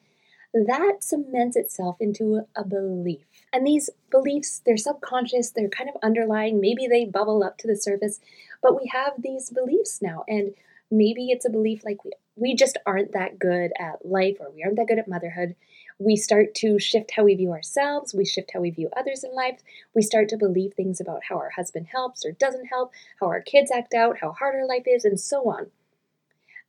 that 0.54 0.98
cements 1.00 1.56
itself 1.56 1.96
into 2.00 2.42
a 2.54 2.64
belief. 2.64 3.24
And 3.52 3.66
these 3.66 3.90
beliefs, 4.10 4.62
they're 4.64 4.76
subconscious, 4.76 5.50
they're 5.50 5.68
kind 5.68 5.90
of 5.90 5.96
underlying, 6.02 6.60
maybe 6.60 6.86
they 6.86 7.04
bubble 7.04 7.42
up 7.42 7.58
to 7.58 7.66
the 7.66 7.76
surface, 7.76 8.20
but 8.62 8.80
we 8.80 8.88
have 8.92 9.14
these 9.18 9.50
beliefs 9.50 10.00
now. 10.00 10.24
And 10.28 10.54
maybe 10.90 11.30
it's 11.30 11.44
a 11.44 11.50
belief 11.50 11.84
like 11.84 12.04
we, 12.04 12.12
we 12.36 12.54
just 12.54 12.78
aren't 12.86 13.12
that 13.12 13.38
good 13.38 13.72
at 13.78 14.04
life 14.04 14.36
or 14.40 14.50
we 14.54 14.62
aren't 14.62 14.76
that 14.76 14.86
good 14.86 14.98
at 14.98 15.08
motherhood. 15.08 15.56
We 15.98 16.16
start 16.16 16.54
to 16.56 16.78
shift 16.78 17.12
how 17.12 17.24
we 17.24 17.34
view 17.34 17.52
ourselves, 17.52 18.14
we 18.14 18.26
shift 18.26 18.50
how 18.52 18.60
we 18.60 18.70
view 18.70 18.90
others 18.96 19.24
in 19.24 19.34
life. 19.34 19.60
We 19.94 20.02
start 20.02 20.28
to 20.30 20.36
believe 20.36 20.74
things 20.74 21.00
about 21.00 21.24
how 21.28 21.36
our 21.36 21.50
husband 21.50 21.86
helps 21.90 22.24
or 22.24 22.32
doesn't 22.32 22.66
help, 22.66 22.92
how 23.20 23.28
our 23.28 23.40
kids 23.40 23.70
act 23.70 23.94
out, 23.94 24.18
how 24.18 24.32
hard 24.32 24.54
our 24.54 24.66
life 24.66 24.84
is, 24.86 25.04
and 25.04 25.18
so 25.18 25.48
on. 25.48 25.70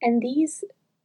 And 0.01 0.21
these 0.21 0.63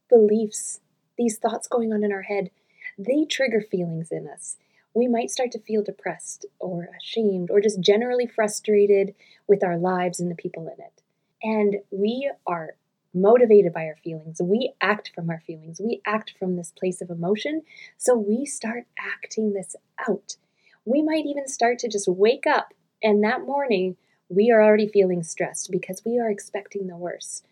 beliefs, 0.09 0.79
these 1.17 1.37
thoughts 1.37 1.67
going 1.67 1.91
on 1.91 2.03
in 2.03 2.13
our 2.13 2.21
head, 2.21 2.49
they 2.97 3.25
trigger 3.25 3.61
feelings 3.61 4.09
in 4.11 4.27
us. 4.27 4.57
We 4.93 5.07
might 5.07 5.31
start 5.31 5.51
to 5.53 5.59
feel 5.59 5.83
depressed 5.83 6.45
or 6.59 6.89
ashamed 6.97 7.49
or 7.49 7.59
just 7.59 7.81
generally 7.81 8.27
frustrated 8.27 9.15
with 9.47 9.63
our 9.63 9.77
lives 9.77 10.19
and 10.19 10.29
the 10.29 10.35
people 10.35 10.67
in 10.67 10.83
it. 10.83 11.01
And 11.41 11.77
we 11.91 12.31
are 12.45 12.75
motivated 13.13 13.73
by 13.73 13.85
our 13.85 13.97
feelings. 14.03 14.41
We 14.41 14.73
act 14.81 15.11
from 15.13 15.29
our 15.29 15.41
feelings. 15.45 15.79
We 15.83 16.01
act 16.05 16.33
from 16.37 16.55
this 16.55 16.71
place 16.71 17.01
of 17.01 17.09
emotion. 17.09 17.61
So 17.97 18.15
we 18.15 18.45
start 18.45 18.85
acting 18.97 19.53
this 19.53 19.75
out. 20.07 20.37
We 20.85 21.01
might 21.01 21.25
even 21.25 21.47
start 21.47 21.79
to 21.79 21.87
just 21.87 22.07
wake 22.07 22.45
up, 22.47 22.73
and 23.01 23.23
that 23.23 23.45
morning 23.45 23.95
we 24.29 24.51
are 24.51 24.61
already 24.61 24.87
feeling 24.87 25.23
stressed 25.23 25.71
because 25.71 26.01
we 26.05 26.19
are 26.19 26.29
expecting 26.29 26.87
the 26.87 26.97
worst. 26.97 27.45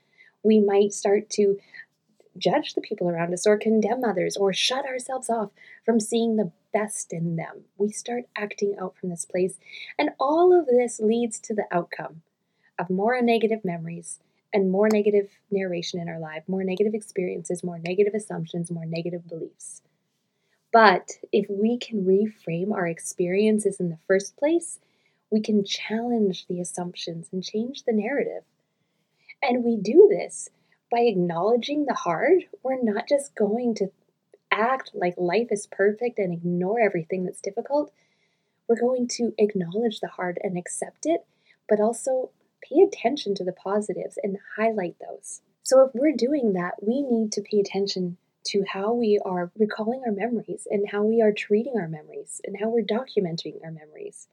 We 0.43 0.59
might 0.59 0.93
start 0.93 1.29
to 1.31 1.57
judge 2.37 2.73
the 2.73 2.81
people 2.81 3.09
around 3.09 3.33
us 3.33 3.45
or 3.45 3.57
condemn 3.57 4.03
others 4.03 4.37
or 4.37 4.53
shut 4.53 4.85
ourselves 4.85 5.29
off 5.29 5.51
from 5.85 5.99
seeing 5.99 6.37
the 6.37 6.51
best 6.73 7.13
in 7.13 7.35
them. 7.35 7.65
We 7.77 7.91
start 7.91 8.23
acting 8.35 8.75
out 8.81 8.95
from 8.97 9.09
this 9.09 9.25
place, 9.25 9.59
and 9.97 10.11
all 10.19 10.57
of 10.57 10.65
this 10.65 10.99
leads 10.99 11.39
to 11.41 11.53
the 11.53 11.67
outcome 11.71 12.21
of 12.79 12.89
more 12.89 13.21
negative 13.21 13.63
memories 13.63 14.19
and 14.53 14.71
more 14.71 14.89
negative 14.89 15.29
narration 15.49 15.99
in 15.99 16.09
our 16.09 16.19
life, 16.19 16.43
more 16.47 16.63
negative 16.63 16.93
experiences, 16.93 17.63
more 17.63 17.79
negative 17.79 18.13
assumptions, 18.13 18.71
more 18.71 18.85
negative 18.85 19.27
beliefs. 19.27 19.81
But 20.71 21.11
if 21.31 21.47
we 21.49 21.77
can 21.77 22.05
reframe 22.05 22.71
our 22.71 22.87
experiences 22.87 23.79
in 23.79 23.89
the 23.89 23.99
first 24.07 24.37
place, 24.37 24.79
we 25.29 25.41
can 25.41 25.63
challenge 25.63 26.47
the 26.47 26.59
assumptions 26.59 27.29
and 27.31 27.43
change 27.43 27.83
the 27.83 27.93
narrative. 27.93 28.43
And 29.41 29.63
we 29.63 29.77
do 29.77 30.07
this 30.09 30.49
by 30.91 30.99
acknowledging 30.99 31.85
the 31.85 31.93
hard, 31.93 32.43
we're 32.63 32.81
not 32.81 33.07
just 33.07 33.35
going 33.35 33.75
to 33.75 33.91
act 34.51 34.91
like 34.93 35.15
life 35.17 35.47
is 35.49 35.65
perfect 35.67 36.19
and 36.19 36.33
ignore 36.33 36.79
everything 36.79 37.23
that's 37.23 37.39
difficult. 37.39 37.91
We're 38.67 38.79
going 38.79 39.07
to 39.15 39.33
acknowledge 39.37 40.01
the 40.01 40.09
hard 40.09 40.37
and 40.43 40.57
accept 40.57 41.05
it, 41.05 41.25
but 41.67 41.79
also 41.79 42.31
pay 42.61 42.81
attention 42.81 43.35
to 43.35 43.43
the 43.43 43.53
positives 43.53 44.17
and 44.21 44.37
highlight 44.55 44.95
those. 44.99 45.41
So, 45.63 45.81
if 45.81 45.91
we're 45.93 46.15
doing 46.15 46.53
that, 46.53 46.75
we 46.81 47.01
need 47.01 47.31
to 47.33 47.41
pay 47.41 47.59
attention 47.59 48.17
to 48.47 48.63
how 48.67 48.93
we 48.93 49.19
are 49.23 49.51
recalling 49.57 50.03
our 50.05 50.11
memories 50.11 50.67
and 50.69 50.89
how 50.89 51.03
we 51.03 51.21
are 51.21 51.31
treating 51.31 51.73
our 51.77 51.87
memories 51.87 52.41
and 52.43 52.57
how 52.59 52.69
we're 52.69 52.83
documenting 52.83 53.63
our 53.63 53.71
memories 53.71 54.27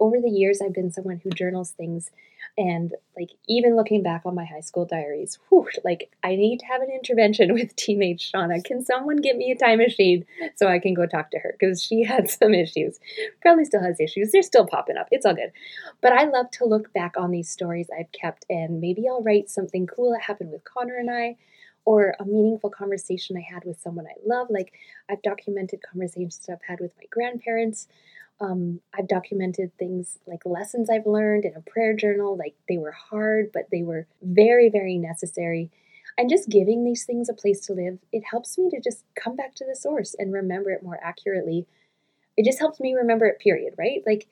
over 0.00 0.18
the 0.20 0.30
years, 0.30 0.60
I've 0.60 0.72
been 0.72 0.90
someone 0.90 1.20
who 1.22 1.30
journals 1.30 1.70
things, 1.70 2.10
and 2.56 2.94
like 3.16 3.30
even 3.48 3.76
looking 3.76 4.02
back 4.02 4.22
on 4.24 4.34
my 4.34 4.44
high 4.44 4.60
school 4.60 4.86
diaries, 4.86 5.38
whew, 5.48 5.68
like 5.84 6.10
I 6.24 6.36
need 6.36 6.60
to 6.60 6.66
have 6.66 6.80
an 6.80 6.90
intervention 6.90 7.52
with 7.54 7.76
teenage 7.76 8.32
Shauna. 8.32 8.64
Can 8.64 8.84
someone 8.84 9.18
get 9.18 9.36
me 9.36 9.52
a 9.52 9.56
time 9.56 9.78
machine 9.78 10.24
so 10.56 10.66
I 10.66 10.78
can 10.78 10.94
go 10.94 11.06
talk 11.06 11.30
to 11.32 11.38
her? 11.38 11.54
Because 11.58 11.82
she 11.82 12.02
had 12.04 12.30
some 12.30 12.54
issues, 12.54 12.98
probably 13.42 13.66
still 13.66 13.82
has 13.82 14.00
issues. 14.00 14.32
They're 14.32 14.42
still 14.42 14.66
popping 14.66 14.96
up. 14.96 15.08
It's 15.10 15.26
all 15.26 15.34
good. 15.34 15.52
But 16.00 16.12
I 16.12 16.24
love 16.24 16.50
to 16.52 16.64
look 16.64 16.92
back 16.92 17.16
on 17.16 17.30
these 17.30 17.50
stories 17.50 17.88
I've 17.96 18.10
kept, 18.12 18.46
and 18.48 18.80
maybe 18.80 19.06
I'll 19.08 19.22
write 19.22 19.50
something 19.50 19.86
cool 19.86 20.12
that 20.12 20.22
happened 20.22 20.50
with 20.50 20.64
Connor 20.64 20.96
and 20.96 21.10
I 21.10 21.36
or 21.84 22.14
a 22.20 22.24
meaningful 22.24 22.70
conversation 22.70 23.36
I 23.36 23.52
had 23.52 23.64
with 23.64 23.80
someone 23.80 24.06
I 24.06 24.18
love. 24.24 24.48
Like 24.50 24.72
I've 25.08 25.22
documented 25.22 25.80
conversations 25.82 26.46
I've 26.50 26.58
had 26.66 26.80
with 26.80 26.92
my 26.98 27.04
grandparents. 27.10 27.88
Um, 28.40 28.80
I've 28.96 29.08
documented 29.08 29.76
things 29.78 30.18
like 30.26 30.46
lessons 30.46 30.88
I've 30.88 31.06
learned 31.06 31.44
in 31.44 31.54
a 31.54 31.60
prayer 31.60 31.94
journal. 31.94 32.36
Like 32.36 32.54
they 32.68 32.78
were 32.78 32.92
hard, 32.92 33.50
but 33.52 33.64
they 33.70 33.82
were 33.82 34.06
very, 34.22 34.70
very 34.70 34.96
necessary. 34.96 35.70
And 36.16 36.30
just 36.30 36.48
giving 36.48 36.84
these 36.84 37.04
things 37.04 37.28
a 37.28 37.34
place 37.34 37.60
to 37.66 37.72
live, 37.72 37.98
it 38.12 38.22
helps 38.30 38.58
me 38.58 38.70
to 38.70 38.80
just 38.80 39.04
come 39.14 39.36
back 39.36 39.54
to 39.56 39.64
the 39.66 39.76
source 39.76 40.14
and 40.18 40.32
remember 40.32 40.70
it 40.70 40.82
more 40.82 40.98
accurately. 41.02 41.66
It 42.36 42.44
just 42.44 42.58
helps 42.58 42.80
me 42.80 42.94
remember 42.94 43.26
it, 43.26 43.38
period, 43.38 43.74
right? 43.78 44.02
Like, 44.06 44.26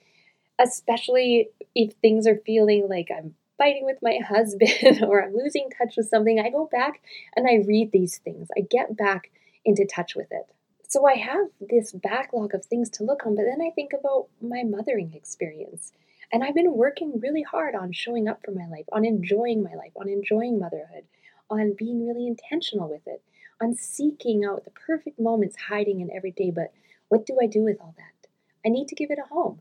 especially 0.58 1.50
if 1.74 1.92
things 1.94 2.26
are 2.26 2.40
feeling 2.44 2.88
like 2.88 3.08
I'm 3.16 3.34
fighting 3.58 3.84
with 3.84 3.98
my 4.02 4.18
husband 4.26 5.02
or 5.06 5.22
I'm 5.22 5.34
losing 5.34 5.68
touch 5.70 5.94
with 5.96 6.08
something, 6.08 6.40
I 6.40 6.50
go 6.50 6.68
back 6.70 7.00
and 7.36 7.46
I 7.46 7.66
read 7.66 7.92
these 7.92 8.18
things. 8.18 8.48
I 8.56 8.62
get 8.62 8.96
back 8.96 9.30
into 9.64 9.86
touch 9.86 10.14
with 10.16 10.28
it. 10.30 10.46
So 10.88 11.06
I 11.06 11.16
have 11.16 11.48
this 11.60 11.92
backlog 11.92 12.54
of 12.54 12.64
things 12.64 12.88
to 12.90 13.04
look 13.04 13.26
on, 13.26 13.36
but 13.36 13.44
then 13.44 13.60
I 13.60 13.70
think 13.74 13.92
about 13.92 14.28
my 14.40 14.62
mothering 14.62 15.12
experience. 15.12 15.92
And 16.32 16.42
I've 16.42 16.54
been 16.54 16.72
working 16.72 17.20
really 17.20 17.42
hard 17.42 17.74
on 17.74 17.92
showing 17.92 18.26
up 18.26 18.40
for 18.42 18.52
my 18.52 18.66
life, 18.66 18.86
on 18.90 19.04
enjoying 19.04 19.62
my 19.62 19.74
life, 19.74 19.92
on 20.00 20.08
enjoying 20.08 20.58
motherhood, 20.58 21.04
on 21.50 21.74
being 21.78 22.06
really 22.06 22.26
intentional 22.26 22.88
with 22.88 23.06
it, 23.06 23.22
on 23.60 23.74
seeking 23.74 24.46
out 24.46 24.64
the 24.64 24.70
perfect 24.70 25.20
moments 25.20 25.56
hiding 25.68 26.00
in 26.00 26.10
every 26.10 26.30
day. 26.30 26.50
But 26.50 26.72
what 27.08 27.26
do 27.26 27.36
I 27.38 27.46
do 27.46 27.64
with 27.64 27.76
all 27.82 27.94
that? 27.98 28.28
I 28.64 28.70
need 28.70 28.88
to 28.88 28.94
give 28.94 29.10
it 29.10 29.18
a 29.18 29.28
home. 29.28 29.60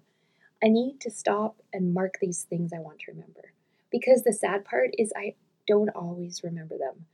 I 0.64 0.70
need 0.70 1.02
to 1.02 1.12
stop 1.12 1.58
and 1.74 1.94
mark 1.94 2.16
these 2.22 2.44
things 2.44 2.72
I 2.72 2.80
want 2.80 3.00
to 3.00 3.12
remember. 3.12 3.52
Because 3.92 4.24
the 4.24 4.32
sad 4.32 4.64
part 4.64 4.92
is, 4.98 5.12
I 5.14 5.36
don't 5.68 5.90
always 5.90 6.42
remember 6.42 6.78
them. 6.78 7.06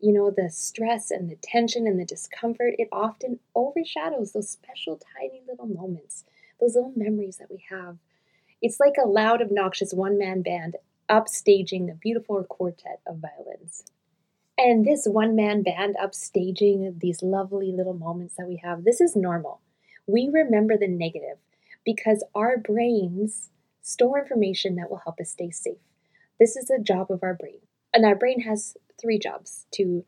You 0.00 0.12
know, 0.12 0.30
the 0.30 0.48
stress 0.50 1.10
and 1.10 1.28
the 1.30 1.36
tension 1.36 1.86
and 1.86 1.98
the 1.98 2.04
discomfort, 2.04 2.74
it 2.78 2.88
often 2.92 3.40
overshadows 3.54 4.32
those 4.32 4.48
special, 4.50 4.96
tiny 5.18 5.42
little 5.46 5.66
moments, 5.66 6.24
those 6.60 6.74
little 6.76 6.92
memories 6.96 7.36
that 7.38 7.50
we 7.50 7.64
have. 7.70 7.98
It's 8.62 8.80
like 8.80 8.96
a 8.98 9.08
loud, 9.08 9.42
obnoxious 9.42 9.94
one 9.94 10.18
man 10.18 10.42
band 10.42 10.76
upstaging 11.10 11.90
a 11.90 11.94
beautiful 11.94 12.44
quartet 12.44 13.00
of 13.06 13.18
violins. 13.18 13.84
And 14.58 14.84
this 14.84 15.06
one 15.06 15.34
man 15.36 15.62
band 15.62 15.96
upstaging 16.00 17.00
these 17.00 17.22
lovely 17.22 17.72
little 17.72 17.94
moments 17.94 18.34
that 18.36 18.48
we 18.48 18.56
have, 18.56 18.84
this 18.84 19.00
is 19.00 19.16
normal. 19.16 19.60
We 20.06 20.28
remember 20.28 20.76
the 20.76 20.88
negative 20.88 21.38
because 21.84 22.24
our 22.34 22.58
brains 22.58 23.50
store 23.82 24.18
information 24.20 24.76
that 24.76 24.90
will 24.90 24.98
help 24.98 25.20
us 25.20 25.30
stay 25.30 25.50
safe. 25.50 25.78
This 26.38 26.56
is 26.56 26.66
the 26.66 26.78
job 26.78 27.10
of 27.10 27.22
our 27.22 27.34
brain. 27.34 27.60
And 27.94 28.04
our 28.04 28.14
brain 28.16 28.40
has 28.42 28.76
three 29.00 29.18
jobs 29.18 29.66
to 29.72 30.04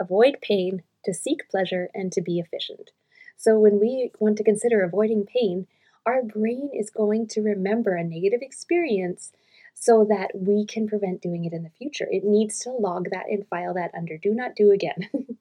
avoid 0.00 0.38
pain, 0.42 0.82
to 1.04 1.14
seek 1.14 1.48
pleasure, 1.48 1.90
and 1.94 2.12
to 2.12 2.20
be 2.20 2.38
efficient. 2.38 2.90
So 3.36 3.58
when 3.58 3.78
we 3.80 4.10
want 4.18 4.38
to 4.38 4.44
consider 4.44 4.82
avoiding 4.82 5.26
pain, 5.26 5.66
our 6.04 6.22
brain 6.22 6.70
is 6.72 6.90
going 6.90 7.26
to 7.28 7.42
remember 7.42 7.94
a 7.94 8.04
negative 8.04 8.40
experience 8.42 9.32
so 9.74 10.06
that 10.08 10.30
we 10.34 10.64
can 10.64 10.88
prevent 10.88 11.20
doing 11.20 11.44
it 11.44 11.52
in 11.52 11.62
the 11.62 11.70
future. 11.70 12.08
It 12.10 12.24
needs 12.24 12.60
to 12.60 12.70
log 12.70 13.10
that 13.10 13.26
and 13.28 13.46
file 13.48 13.74
that 13.74 13.90
under 13.94 14.16
do 14.16 14.34
not 14.34 14.56
do 14.56 14.70
again. 14.70 15.10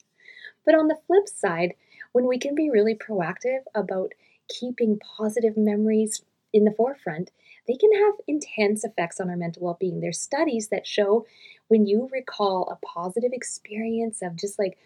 but 0.66 0.76
on 0.76 0.88
the 0.88 1.00
flip 1.08 1.30
side, 1.30 1.74
when 2.12 2.28
we 2.28 2.38
can 2.38 2.56
be 2.56 2.70
really 2.70 2.96
proactive 2.96 3.62
about 3.74 4.12
keeping 4.50 5.00
positive 5.00 5.56
memories 5.56 6.22
in 6.52 6.66
the 6.66 6.72
forefront, 6.72 7.32
they 7.68 7.76
can 7.76 7.92
have 7.94 8.16
intense 8.28 8.84
effects 8.84 9.20
on 9.20 9.30
our 9.30 9.38
mental 9.38 9.64
well 9.64 9.78
being. 9.80 10.00
There's 10.00 10.20
studies 10.20 10.68
that 10.70 10.86
show 10.86 11.26
when 11.68 11.86
you 11.86 12.10
recall 12.12 12.70
a 12.70 12.86
positive 12.86 13.32
experience 13.34 14.22
of 14.22 14.36
just 14.36 14.60
like 14.60 14.78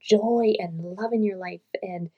joy 0.00 0.54
and 0.58 0.80
love 0.80 1.12
in 1.12 1.22
your 1.22 1.36
life 1.36 1.60
and 1.82 2.10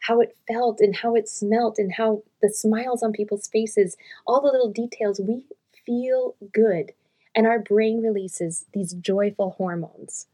how 0.00 0.20
it 0.20 0.36
felt 0.48 0.80
and 0.80 0.96
how 0.96 1.14
it 1.14 1.28
smelt 1.28 1.78
and 1.78 1.92
how 1.92 2.22
the 2.40 2.50
smiles 2.50 3.02
on 3.02 3.12
people's 3.12 3.46
faces, 3.48 3.96
all 4.26 4.40
the 4.40 4.50
little 4.50 4.70
details, 4.70 5.20
we 5.20 5.46
feel 5.86 6.34
good 6.52 6.92
and 7.34 7.46
our 7.46 7.58
brain 7.58 8.02
releases 8.02 8.66
these 8.72 8.92
joyful 8.94 9.50
hormones. 9.52 10.26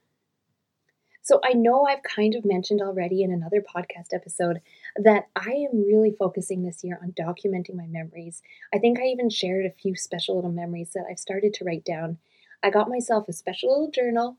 So 1.22 1.40
I 1.44 1.52
know 1.52 1.84
I've 1.84 2.02
kind 2.02 2.34
of 2.34 2.46
mentioned 2.46 2.80
already 2.80 3.22
in 3.22 3.30
another 3.30 3.62
podcast 3.62 4.14
episode 4.14 4.62
that 4.96 5.28
I 5.36 5.50
am 5.50 5.84
really 5.86 6.16
focusing 6.18 6.62
this 6.62 6.82
year 6.82 6.98
on 7.02 7.12
documenting 7.12 7.74
my 7.74 7.86
memories. 7.86 8.40
I 8.72 8.78
think 8.78 8.98
I 8.98 9.04
even 9.04 9.28
shared 9.28 9.66
a 9.66 9.70
few 9.70 9.94
special 9.94 10.36
little 10.36 10.50
memories 10.50 10.92
that 10.94 11.04
I've 11.08 11.18
started 11.18 11.52
to 11.54 11.64
write 11.64 11.84
down. 11.84 12.16
I 12.62 12.70
got 12.70 12.88
myself 12.88 13.28
a 13.28 13.32
special 13.32 13.70
little 13.70 13.90
journal 13.90 14.36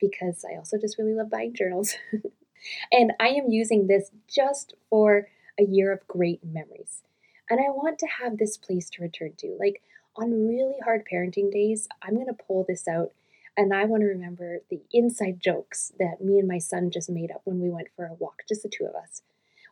because 0.00 0.44
I 0.44 0.56
also 0.56 0.78
just 0.78 0.98
really 0.98 1.14
love 1.14 1.30
buying 1.30 1.54
journals. 1.54 1.94
and 2.92 3.12
I 3.18 3.28
am 3.28 3.50
using 3.50 3.86
this 3.86 4.10
just 4.28 4.74
for 4.90 5.28
a 5.58 5.64
year 5.64 5.92
of 5.92 6.06
great 6.06 6.44
memories. 6.44 7.02
And 7.48 7.60
I 7.60 7.70
want 7.70 7.98
to 8.00 8.06
have 8.06 8.38
this 8.38 8.56
place 8.56 8.90
to 8.90 9.02
return 9.02 9.32
to. 9.38 9.56
Like 9.58 9.82
on 10.16 10.48
really 10.48 10.76
hard 10.84 11.02
parenting 11.10 11.50
days, 11.50 11.88
I'm 12.02 12.14
going 12.14 12.26
to 12.26 12.32
pull 12.32 12.64
this 12.66 12.86
out 12.88 13.12
and 13.56 13.72
I 13.72 13.84
want 13.86 14.02
to 14.02 14.08
remember 14.08 14.60
the 14.70 14.82
inside 14.92 15.40
jokes 15.40 15.92
that 15.98 16.20
me 16.20 16.38
and 16.38 16.46
my 16.46 16.58
son 16.58 16.90
just 16.90 17.08
made 17.08 17.30
up 17.30 17.40
when 17.44 17.60
we 17.60 17.70
went 17.70 17.88
for 17.96 18.04
a 18.04 18.14
walk, 18.14 18.42
just 18.48 18.62
the 18.62 18.68
two 18.68 18.84
of 18.84 18.94
us. 18.94 19.22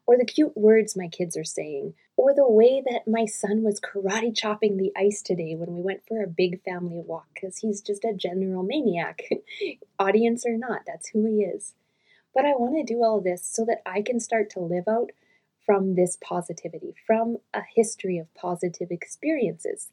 Or 0.07 0.17
the 0.17 0.25
cute 0.25 0.57
words 0.57 0.97
my 0.97 1.09
kids 1.09 1.37
are 1.37 1.45
saying. 1.45 1.95
Or 2.17 2.33
the 2.33 2.49
way 2.49 2.83
that 2.89 3.09
my 3.09 3.25
son 3.27 3.63
was 3.63 3.81
karate 3.81 4.37
chopping 4.37 4.77
the 4.77 4.93
ice 4.97 5.21
today 5.21 5.57
when 5.57 5.75
we 5.75 5.83
went 5.83 6.07
for 6.07 6.23
a 6.23 6.29
big 6.29 6.63
family 6.63 7.03
walk, 7.05 7.27
because 7.35 7.59
he's 7.59 7.81
just 7.81 8.05
a 8.05 8.15
general 8.15 8.63
maniac. 8.63 9.23
Audience 9.99 10.47
or 10.47 10.57
not, 10.57 10.83
that's 10.87 11.09
who 11.09 11.27
he 11.27 11.43
is. 11.43 11.75
But 12.33 12.45
I 12.45 12.53
want 12.53 12.77
to 12.77 12.95
do 12.95 13.03
all 13.03 13.21
this 13.21 13.45
so 13.45 13.65
that 13.65 13.83
I 13.85 14.03
can 14.03 14.21
start 14.21 14.49
to 14.51 14.61
live 14.61 14.89
out 14.89 15.11
from 15.65 15.95
this 15.95 16.17
positivity, 16.23 16.95
from 17.07 17.39
a 17.53 17.63
history 17.75 18.19
of 18.19 18.33
positive 18.35 18.91
experiences. 18.91 19.91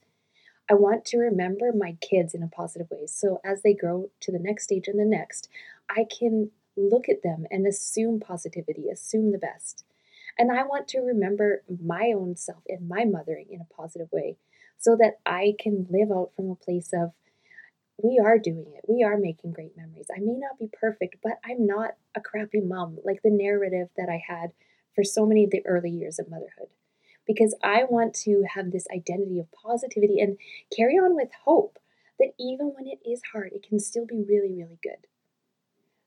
I 0.70 0.74
want 0.76 1.06
to 1.06 1.18
remember 1.18 1.72
my 1.74 1.98
kids 2.02 2.34
in 2.34 2.44
a 2.44 2.48
positive 2.48 2.90
way. 2.90 3.08
So 3.08 3.40
as 3.44 3.62
they 3.62 3.74
grow 3.74 4.10
to 4.22 4.32
the 4.32 4.40
next 4.40 4.66
stage 4.66 4.88
and 4.88 5.00
the 5.00 5.06
next, 5.06 5.50
I 5.90 6.06
can 6.06 6.52
look 6.78 7.10
at 7.10 7.24
them 7.24 7.46
and 7.52 7.68
assume 7.68 8.20
positivity, 8.20 8.90
assume 8.90 9.32
the 9.32 9.38
best. 9.38 9.84
And 10.42 10.52
I 10.52 10.64
want 10.64 10.88
to 10.88 11.02
remember 11.02 11.62
my 11.70 12.14
own 12.18 12.36
self 12.36 12.64
and 12.68 12.90
my 12.90 13.06
mothering 13.06 13.46
in 13.52 13.62
a 13.62 13.76
positive 13.76 14.08
way 14.12 14.38
so 14.80 14.98
that 15.00 15.20
I 15.24 15.54
can 15.60 15.86
live 15.92 16.10
out 16.12 16.32
from 16.36 16.50
a 16.50 16.56
place 16.56 16.90
of 16.94 17.12
we 18.02 18.20
are 18.20 18.40
doing 18.40 18.66
it. 18.76 18.84
We 18.88 19.04
are 19.04 19.20
making 19.20 19.52
great 19.52 19.78
memories. 19.78 20.08
I 20.12 20.20
may 20.20 20.34
not 20.34 20.58
be 20.58 20.68
perfect, 20.74 21.18
but 21.22 21.34
I'm 21.46 21.68
not 21.68 21.92
a 22.16 22.22
crappy 22.22 22.60
mom 22.60 22.98
like 23.06 23.22
the 23.22 23.30
narrative 23.30 23.90
that 23.98 24.10
I 24.10 24.20
had 24.28 24.54
for 24.96 25.04
so 25.04 25.28
many 25.28 25.44
of 25.44 25.52
the 25.52 25.64
early 25.64 25.92
years 25.92 26.18
of 26.18 26.28
motherhood 26.28 26.70
because 27.28 27.56
I 27.64 27.84
want 27.84 28.16
to 28.26 28.44
have 28.56 28.72
this 28.72 28.88
identity 28.92 29.38
of 29.38 29.52
positivity 29.52 30.20
and 30.20 30.40
carry 30.76 30.96
on 30.96 31.16
with 31.16 31.30
hope 31.46 31.78
that 32.18 32.34
even 32.40 32.74
when 32.76 32.88
it 32.88 32.98
is 33.08 33.22
hard, 33.32 33.52
it 33.54 33.62
can 33.62 33.80
still 33.80 34.08
be 34.08 34.26
really, 34.28 34.56
really 34.56 34.80
good. 34.82 35.06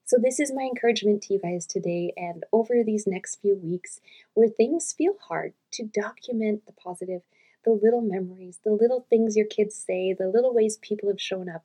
So, 0.06 0.18
this 0.18 0.38
is 0.38 0.52
my 0.52 0.64
encouragement 0.64 1.22
to 1.22 1.32
you 1.32 1.40
guys 1.40 1.66
today 1.66 2.12
and 2.14 2.44
over 2.52 2.84
these 2.84 3.06
next 3.06 3.36
few 3.36 3.56
weeks 3.56 4.02
where 4.34 4.48
things 4.48 4.92
feel 4.92 5.14
hard 5.28 5.54
to 5.72 5.82
document 5.82 6.66
the 6.66 6.72
positive, 6.72 7.22
the 7.64 7.70
little 7.70 8.02
memories, 8.02 8.60
the 8.62 8.72
little 8.72 9.06
things 9.08 9.34
your 9.34 9.46
kids 9.46 9.74
say, 9.74 10.12
the 10.12 10.28
little 10.28 10.52
ways 10.52 10.76
people 10.76 11.08
have 11.08 11.20
shown 11.20 11.48
up, 11.48 11.64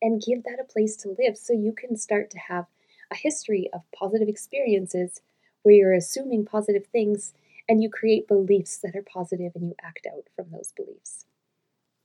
and 0.00 0.22
give 0.22 0.44
that 0.44 0.58
a 0.58 0.64
place 0.64 0.96
to 0.96 1.14
live 1.18 1.36
so 1.36 1.52
you 1.52 1.72
can 1.72 1.94
start 1.94 2.30
to 2.30 2.38
have 2.38 2.64
a 3.10 3.16
history 3.16 3.68
of 3.74 3.82
positive 3.94 4.28
experiences 4.28 5.20
where 5.62 5.74
you're 5.74 5.92
assuming 5.92 6.46
positive 6.46 6.86
things 6.86 7.34
and 7.68 7.82
you 7.82 7.90
create 7.90 8.26
beliefs 8.26 8.78
that 8.78 8.96
are 8.96 9.02
positive 9.02 9.52
and 9.54 9.66
you 9.66 9.74
act 9.82 10.06
out 10.10 10.24
from 10.34 10.46
those 10.50 10.72
beliefs. 10.74 11.26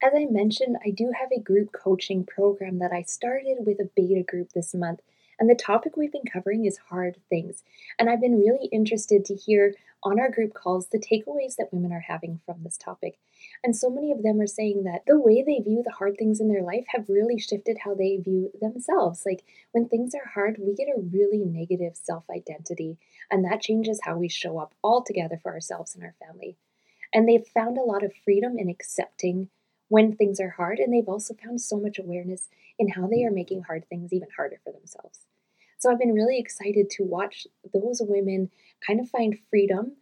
As 0.04 0.12
I 0.14 0.26
mentioned, 0.30 0.76
I 0.86 0.90
do 0.90 1.14
have 1.18 1.32
a 1.32 1.42
group 1.42 1.72
coaching 1.72 2.26
program 2.26 2.80
that 2.80 2.92
I 2.92 3.04
started 3.04 3.60
with 3.66 3.80
a 3.80 3.90
beta 3.96 4.24
group 4.24 4.52
this 4.52 4.74
month, 4.74 5.00
and 5.40 5.50
the 5.50 5.56
topic 5.56 5.96
we've 5.96 6.12
been 6.12 6.26
covering 6.32 6.66
is 6.66 6.78
hard 6.90 7.18
things. 7.30 7.64
And 7.98 8.10
I've 8.10 8.22
been 8.22 8.40
really 8.40 8.68
interested 8.72 9.26
to 9.26 9.36
hear 9.36 9.74
on 10.04 10.20
our 10.20 10.30
group 10.30 10.54
calls 10.54 10.88
the 10.88 11.00
takeaways 11.00 11.56
that 11.58 11.74
women 11.74 11.92
are 11.92 12.06
having 12.08 12.40
from 12.46 12.64
this 12.64 12.78
topic. 12.78 13.20
And 13.64 13.76
so 13.76 13.90
many 13.90 14.12
of 14.12 14.24
them 14.24 14.40
are 14.40 14.48
saying 14.48 14.84
that 14.84 15.04
the 15.06 15.20
way 15.20 15.44
they 15.44 15.60
view 15.60 15.82
the 15.84 15.92
hard 15.92 16.16
things 16.18 16.40
in 16.40 16.48
their 16.48 16.64
life 16.64 16.86
have 16.90 17.10
really 17.10 17.38
shifted 17.38 17.80
how 17.84 17.96
they 17.96 18.18
view 18.18 18.52
themselves. 18.62 19.24
Like 19.26 19.44
when 19.72 19.88
things 19.88 20.14
are 20.16 20.30
hard, 20.34 20.58
we 20.60 20.74
get 20.74 20.88
a 20.88 21.02
really 21.02 21.44
negative 21.44 21.96
self 21.96 22.24
identity, 22.30 22.98
and 23.30 23.44
that 23.46 23.62
changes 23.62 24.00
how 24.04 24.18
we 24.18 24.30
show 24.30 24.58
up 24.58 24.74
altogether 24.84 25.40
for 25.42 25.52
ourselves 25.54 25.96
and 25.96 26.04
our 26.04 26.16
family. 26.26 26.58
And 27.14 27.28
they've 27.28 27.48
found 27.48 27.78
a 27.78 27.84
lot 27.84 28.04
of 28.04 28.14
freedom 28.24 28.58
in 28.58 28.70
accepting 28.70 29.50
when 29.90 30.16
things 30.16 30.40
are 30.40 30.52
hard, 30.52 30.80
and 30.80 30.94
they've 30.94 31.10
also 31.10 31.34
found 31.34 31.60
so 31.60 31.78
much 31.78 31.98
awareness 31.98 32.48
in 32.78 32.90
how 32.90 33.08
they 33.08 33.24
are 33.24 33.32
making 33.32 33.64
hard 33.64 33.88
things 33.90 34.14
even 34.14 34.30
harder 34.38 34.60
for 34.64 34.72
themselves. 34.72 35.26
So 35.80 35.90
I've 35.90 35.98
been 35.98 36.14
really 36.14 36.38
excited 36.38 36.90
to 36.92 37.04
watch 37.04 37.48
those 37.74 38.02
women 38.02 38.52
kind 38.86 39.00
of 39.00 39.10
find 39.10 39.40
freedom 39.50 39.94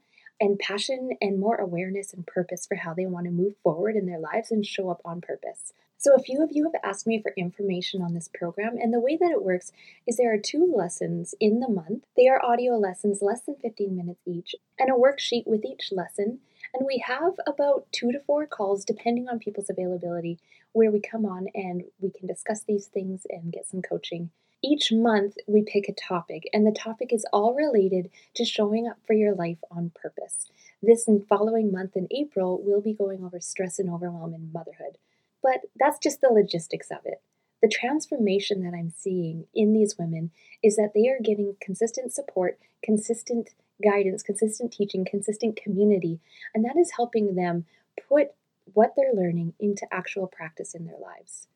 and 0.42 0.58
passion 0.58 1.12
and 1.22 1.40
more 1.40 1.56
awareness 1.56 2.14
and 2.14 2.26
purpose 2.26 2.66
for 2.66 2.76
how 2.76 2.96
they 2.96 3.06
want 3.06 3.26
to 3.26 3.32
move 3.32 3.54
forward 3.62 3.96
in 3.96 4.08
their 4.08 4.20
lives 4.20 4.50
and 4.52 4.66
show 4.66 4.90
up 4.90 5.02
on 5.06 5.22
purpose. 5.22 5.74
So, 6.00 6.16
a 6.16 6.20
few 6.20 6.44
of 6.44 6.50
you 6.52 6.64
have 6.64 6.82
asked 6.84 7.06
me 7.08 7.22
for 7.22 7.34
information 7.38 8.02
on 8.02 8.14
this 8.14 8.28
program, 8.32 8.78
and 8.80 8.94
the 8.94 9.00
way 9.00 9.18
that 9.18 9.32
it 9.32 9.44
works 9.44 9.72
is 10.06 10.18
there 10.18 10.34
are 10.34 10.40
two 10.40 10.72
lessons 10.76 11.34
in 11.40 11.60
the 11.60 11.70
month. 11.70 12.06
They 12.16 12.28
are 12.28 12.44
audio 12.44 12.78
lessons, 12.78 13.22
less 13.22 13.42
than 13.42 13.56
15 13.56 13.96
minutes 13.96 14.22
each, 14.26 14.56
and 14.80 14.90
a 14.90 14.94
worksheet 14.94 15.48
with 15.48 15.66
each 15.66 15.92
lesson. 15.92 16.40
And 16.74 16.86
we 16.86 17.04
have 17.06 17.34
about 17.48 17.88
two 17.92 18.12
to 18.12 18.20
four 18.20 18.46
calls, 18.46 18.86
depending 18.86 19.28
on 19.28 19.40
people's 19.40 19.72
availability, 19.72 20.40
where 20.72 20.92
we 20.92 21.00
come 21.00 21.26
on 21.26 21.48
and 21.56 21.84
we 22.00 22.12
can 22.12 22.28
discuss 22.28 22.64
these 22.64 22.88
things 22.88 23.26
and 23.30 23.52
get 23.52 23.68
some 23.68 23.82
coaching. 23.82 24.30
Each 24.70 24.92
month, 24.92 25.38
we 25.48 25.62
pick 25.62 25.88
a 25.88 25.94
topic, 25.94 26.50
and 26.52 26.68
the 26.68 26.78
topic 26.78 27.14
is 27.14 27.26
all 27.32 27.54
related 27.54 28.10
to 28.34 28.44
showing 28.44 28.86
up 28.86 28.98
for 29.08 29.14
your 29.14 29.34
life 29.34 29.60
on 29.72 29.94
purpose. 29.96 30.50
This 30.84 31.08
following 31.30 31.72
month 31.72 31.96
in 31.96 32.10
April, 32.12 32.62
we'll 32.62 32.82
be 32.82 32.92
going 32.92 33.24
over 33.24 33.40
stress 33.40 33.80
and 33.80 33.90
overwhelm 33.90 34.34
in 34.34 34.52
motherhood. 34.52 34.98
But 35.42 35.62
that's 35.80 36.00
just 36.00 36.20
the 36.20 36.28
logistics 36.28 36.92
of 36.92 36.98
it. 37.06 37.22
The 37.62 37.70
transformation 37.70 38.62
that 38.64 38.78
I'm 38.78 38.90
seeing 38.90 39.46
in 39.56 39.72
these 39.72 39.98
women 39.98 40.32
is 40.62 40.76
that 40.76 40.92
they 40.94 41.08
are 41.08 41.24
getting 41.24 41.56
consistent 41.62 42.12
support, 42.12 42.60
consistent 42.84 43.52
guidance, 43.82 44.22
consistent 44.22 44.74
teaching, 44.74 45.06
consistent 45.06 45.56
community, 45.56 46.20
and 46.54 46.66
that 46.66 46.76
is 46.76 46.92
helping 46.98 47.36
them 47.36 47.66
put 48.10 48.32
what 48.74 48.96
they're 48.98 49.14
learning 49.14 49.54
into 49.62 49.88
actual 49.94 50.28
practice 50.28 50.76
in 50.76 50.86
their 50.86 51.00
lives. 51.02 51.48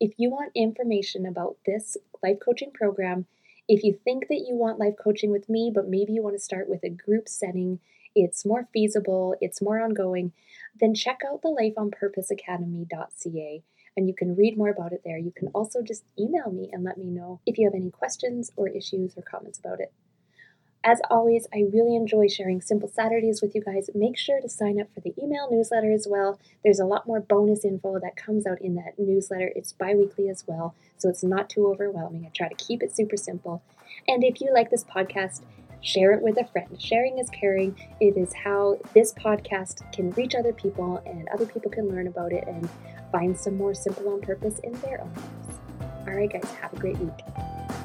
If 0.00 0.14
you 0.16 0.30
want 0.30 0.52
information 0.54 1.26
about 1.26 1.58
this 1.66 1.98
life 2.22 2.38
coaching 2.42 2.70
program, 2.72 3.26
if 3.68 3.84
you 3.84 3.98
think 4.02 4.28
that 4.28 4.46
you 4.48 4.56
want 4.56 4.78
life 4.78 4.94
coaching 4.98 5.30
with 5.30 5.50
me, 5.50 5.70
but 5.72 5.88
maybe 5.88 6.14
you 6.14 6.22
want 6.22 6.36
to 6.36 6.42
start 6.42 6.70
with 6.70 6.82
a 6.82 6.88
group 6.88 7.28
setting, 7.28 7.80
it's 8.14 8.46
more 8.46 8.66
feasible, 8.72 9.36
it's 9.42 9.60
more 9.60 9.78
ongoing, 9.78 10.32
then 10.80 10.94
check 10.94 11.20
out 11.30 11.42
the 11.42 11.48
lifeonpurposeacademy.ca 11.48 13.62
and 13.96 14.08
you 14.08 14.14
can 14.14 14.34
read 14.34 14.56
more 14.56 14.70
about 14.70 14.92
it 14.92 15.02
there. 15.04 15.18
You 15.18 15.32
can 15.32 15.48
also 15.48 15.82
just 15.82 16.04
email 16.18 16.50
me 16.50 16.70
and 16.72 16.82
let 16.82 16.96
me 16.96 17.10
know 17.10 17.42
if 17.44 17.58
you 17.58 17.66
have 17.66 17.74
any 17.74 17.90
questions 17.90 18.50
or 18.56 18.68
issues 18.68 19.14
or 19.16 19.22
comments 19.22 19.58
about 19.58 19.80
it. 19.80 19.92
As 20.82 20.98
always, 21.10 21.46
I 21.52 21.66
really 21.70 21.94
enjoy 21.94 22.28
sharing 22.28 22.62
Simple 22.62 22.88
Saturdays 22.88 23.42
with 23.42 23.54
you 23.54 23.60
guys. 23.60 23.90
Make 23.94 24.16
sure 24.16 24.40
to 24.40 24.48
sign 24.48 24.80
up 24.80 24.86
for 24.94 25.00
the 25.00 25.12
email 25.22 25.46
newsletter 25.50 25.92
as 25.92 26.06
well. 26.08 26.40
There's 26.64 26.80
a 26.80 26.86
lot 26.86 27.06
more 27.06 27.20
bonus 27.20 27.66
info 27.66 27.98
that 27.98 28.16
comes 28.16 28.46
out 28.46 28.62
in 28.62 28.76
that 28.76 28.98
newsletter. 28.98 29.52
It's 29.54 29.72
bi 29.72 29.94
weekly 29.94 30.30
as 30.30 30.44
well, 30.46 30.74
so 30.96 31.10
it's 31.10 31.22
not 31.22 31.50
too 31.50 31.66
overwhelming. 31.66 32.24
I 32.24 32.30
try 32.30 32.48
to 32.48 32.54
keep 32.54 32.82
it 32.82 32.96
super 32.96 33.18
simple. 33.18 33.62
And 34.08 34.24
if 34.24 34.40
you 34.40 34.54
like 34.54 34.70
this 34.70 34.84
podcast, 34.84 35.42
share 35.82 36.12
it 36.12 36.22
with 36.22 36.38
a 36.38 36.46
friend. 36.46 36.80
Sharing 36.80 37.18
is 37.18 37.28
caring. 37.28 37.76
It 38.00 38.16
is 38.16 38.32
how 38.32 38.78
this 38.94 39.12
podcast 39.12 39.92
can 39.92 40.12
reach 40.12 40.34
other 40.34 40.54
people 40.54 41.02
and 41.04 41.28
other 41.28 41.44
people 41.44 41.70
can 41.70 41.90
learn 41.90 42.06
about 42.06 42.32
it 42.32 42.44
and 42.48 42.66
find 43.12 43.38
some 43.38 43.58
more 43.58 43.74
simple 43.74 44.08
on 44.08 44.22
purpose 44.22 44.58
in 44.60 44.72
their 44.80 45.02
own 45.02 45.12
lives. 45.12 45.58
All 46.08 46.14
right, 46.14 46.32
guys, 46.32 46.50
have 46.62 46.72
a 46.72 46.78
great 46.78 46.96
week. 46.96 47.79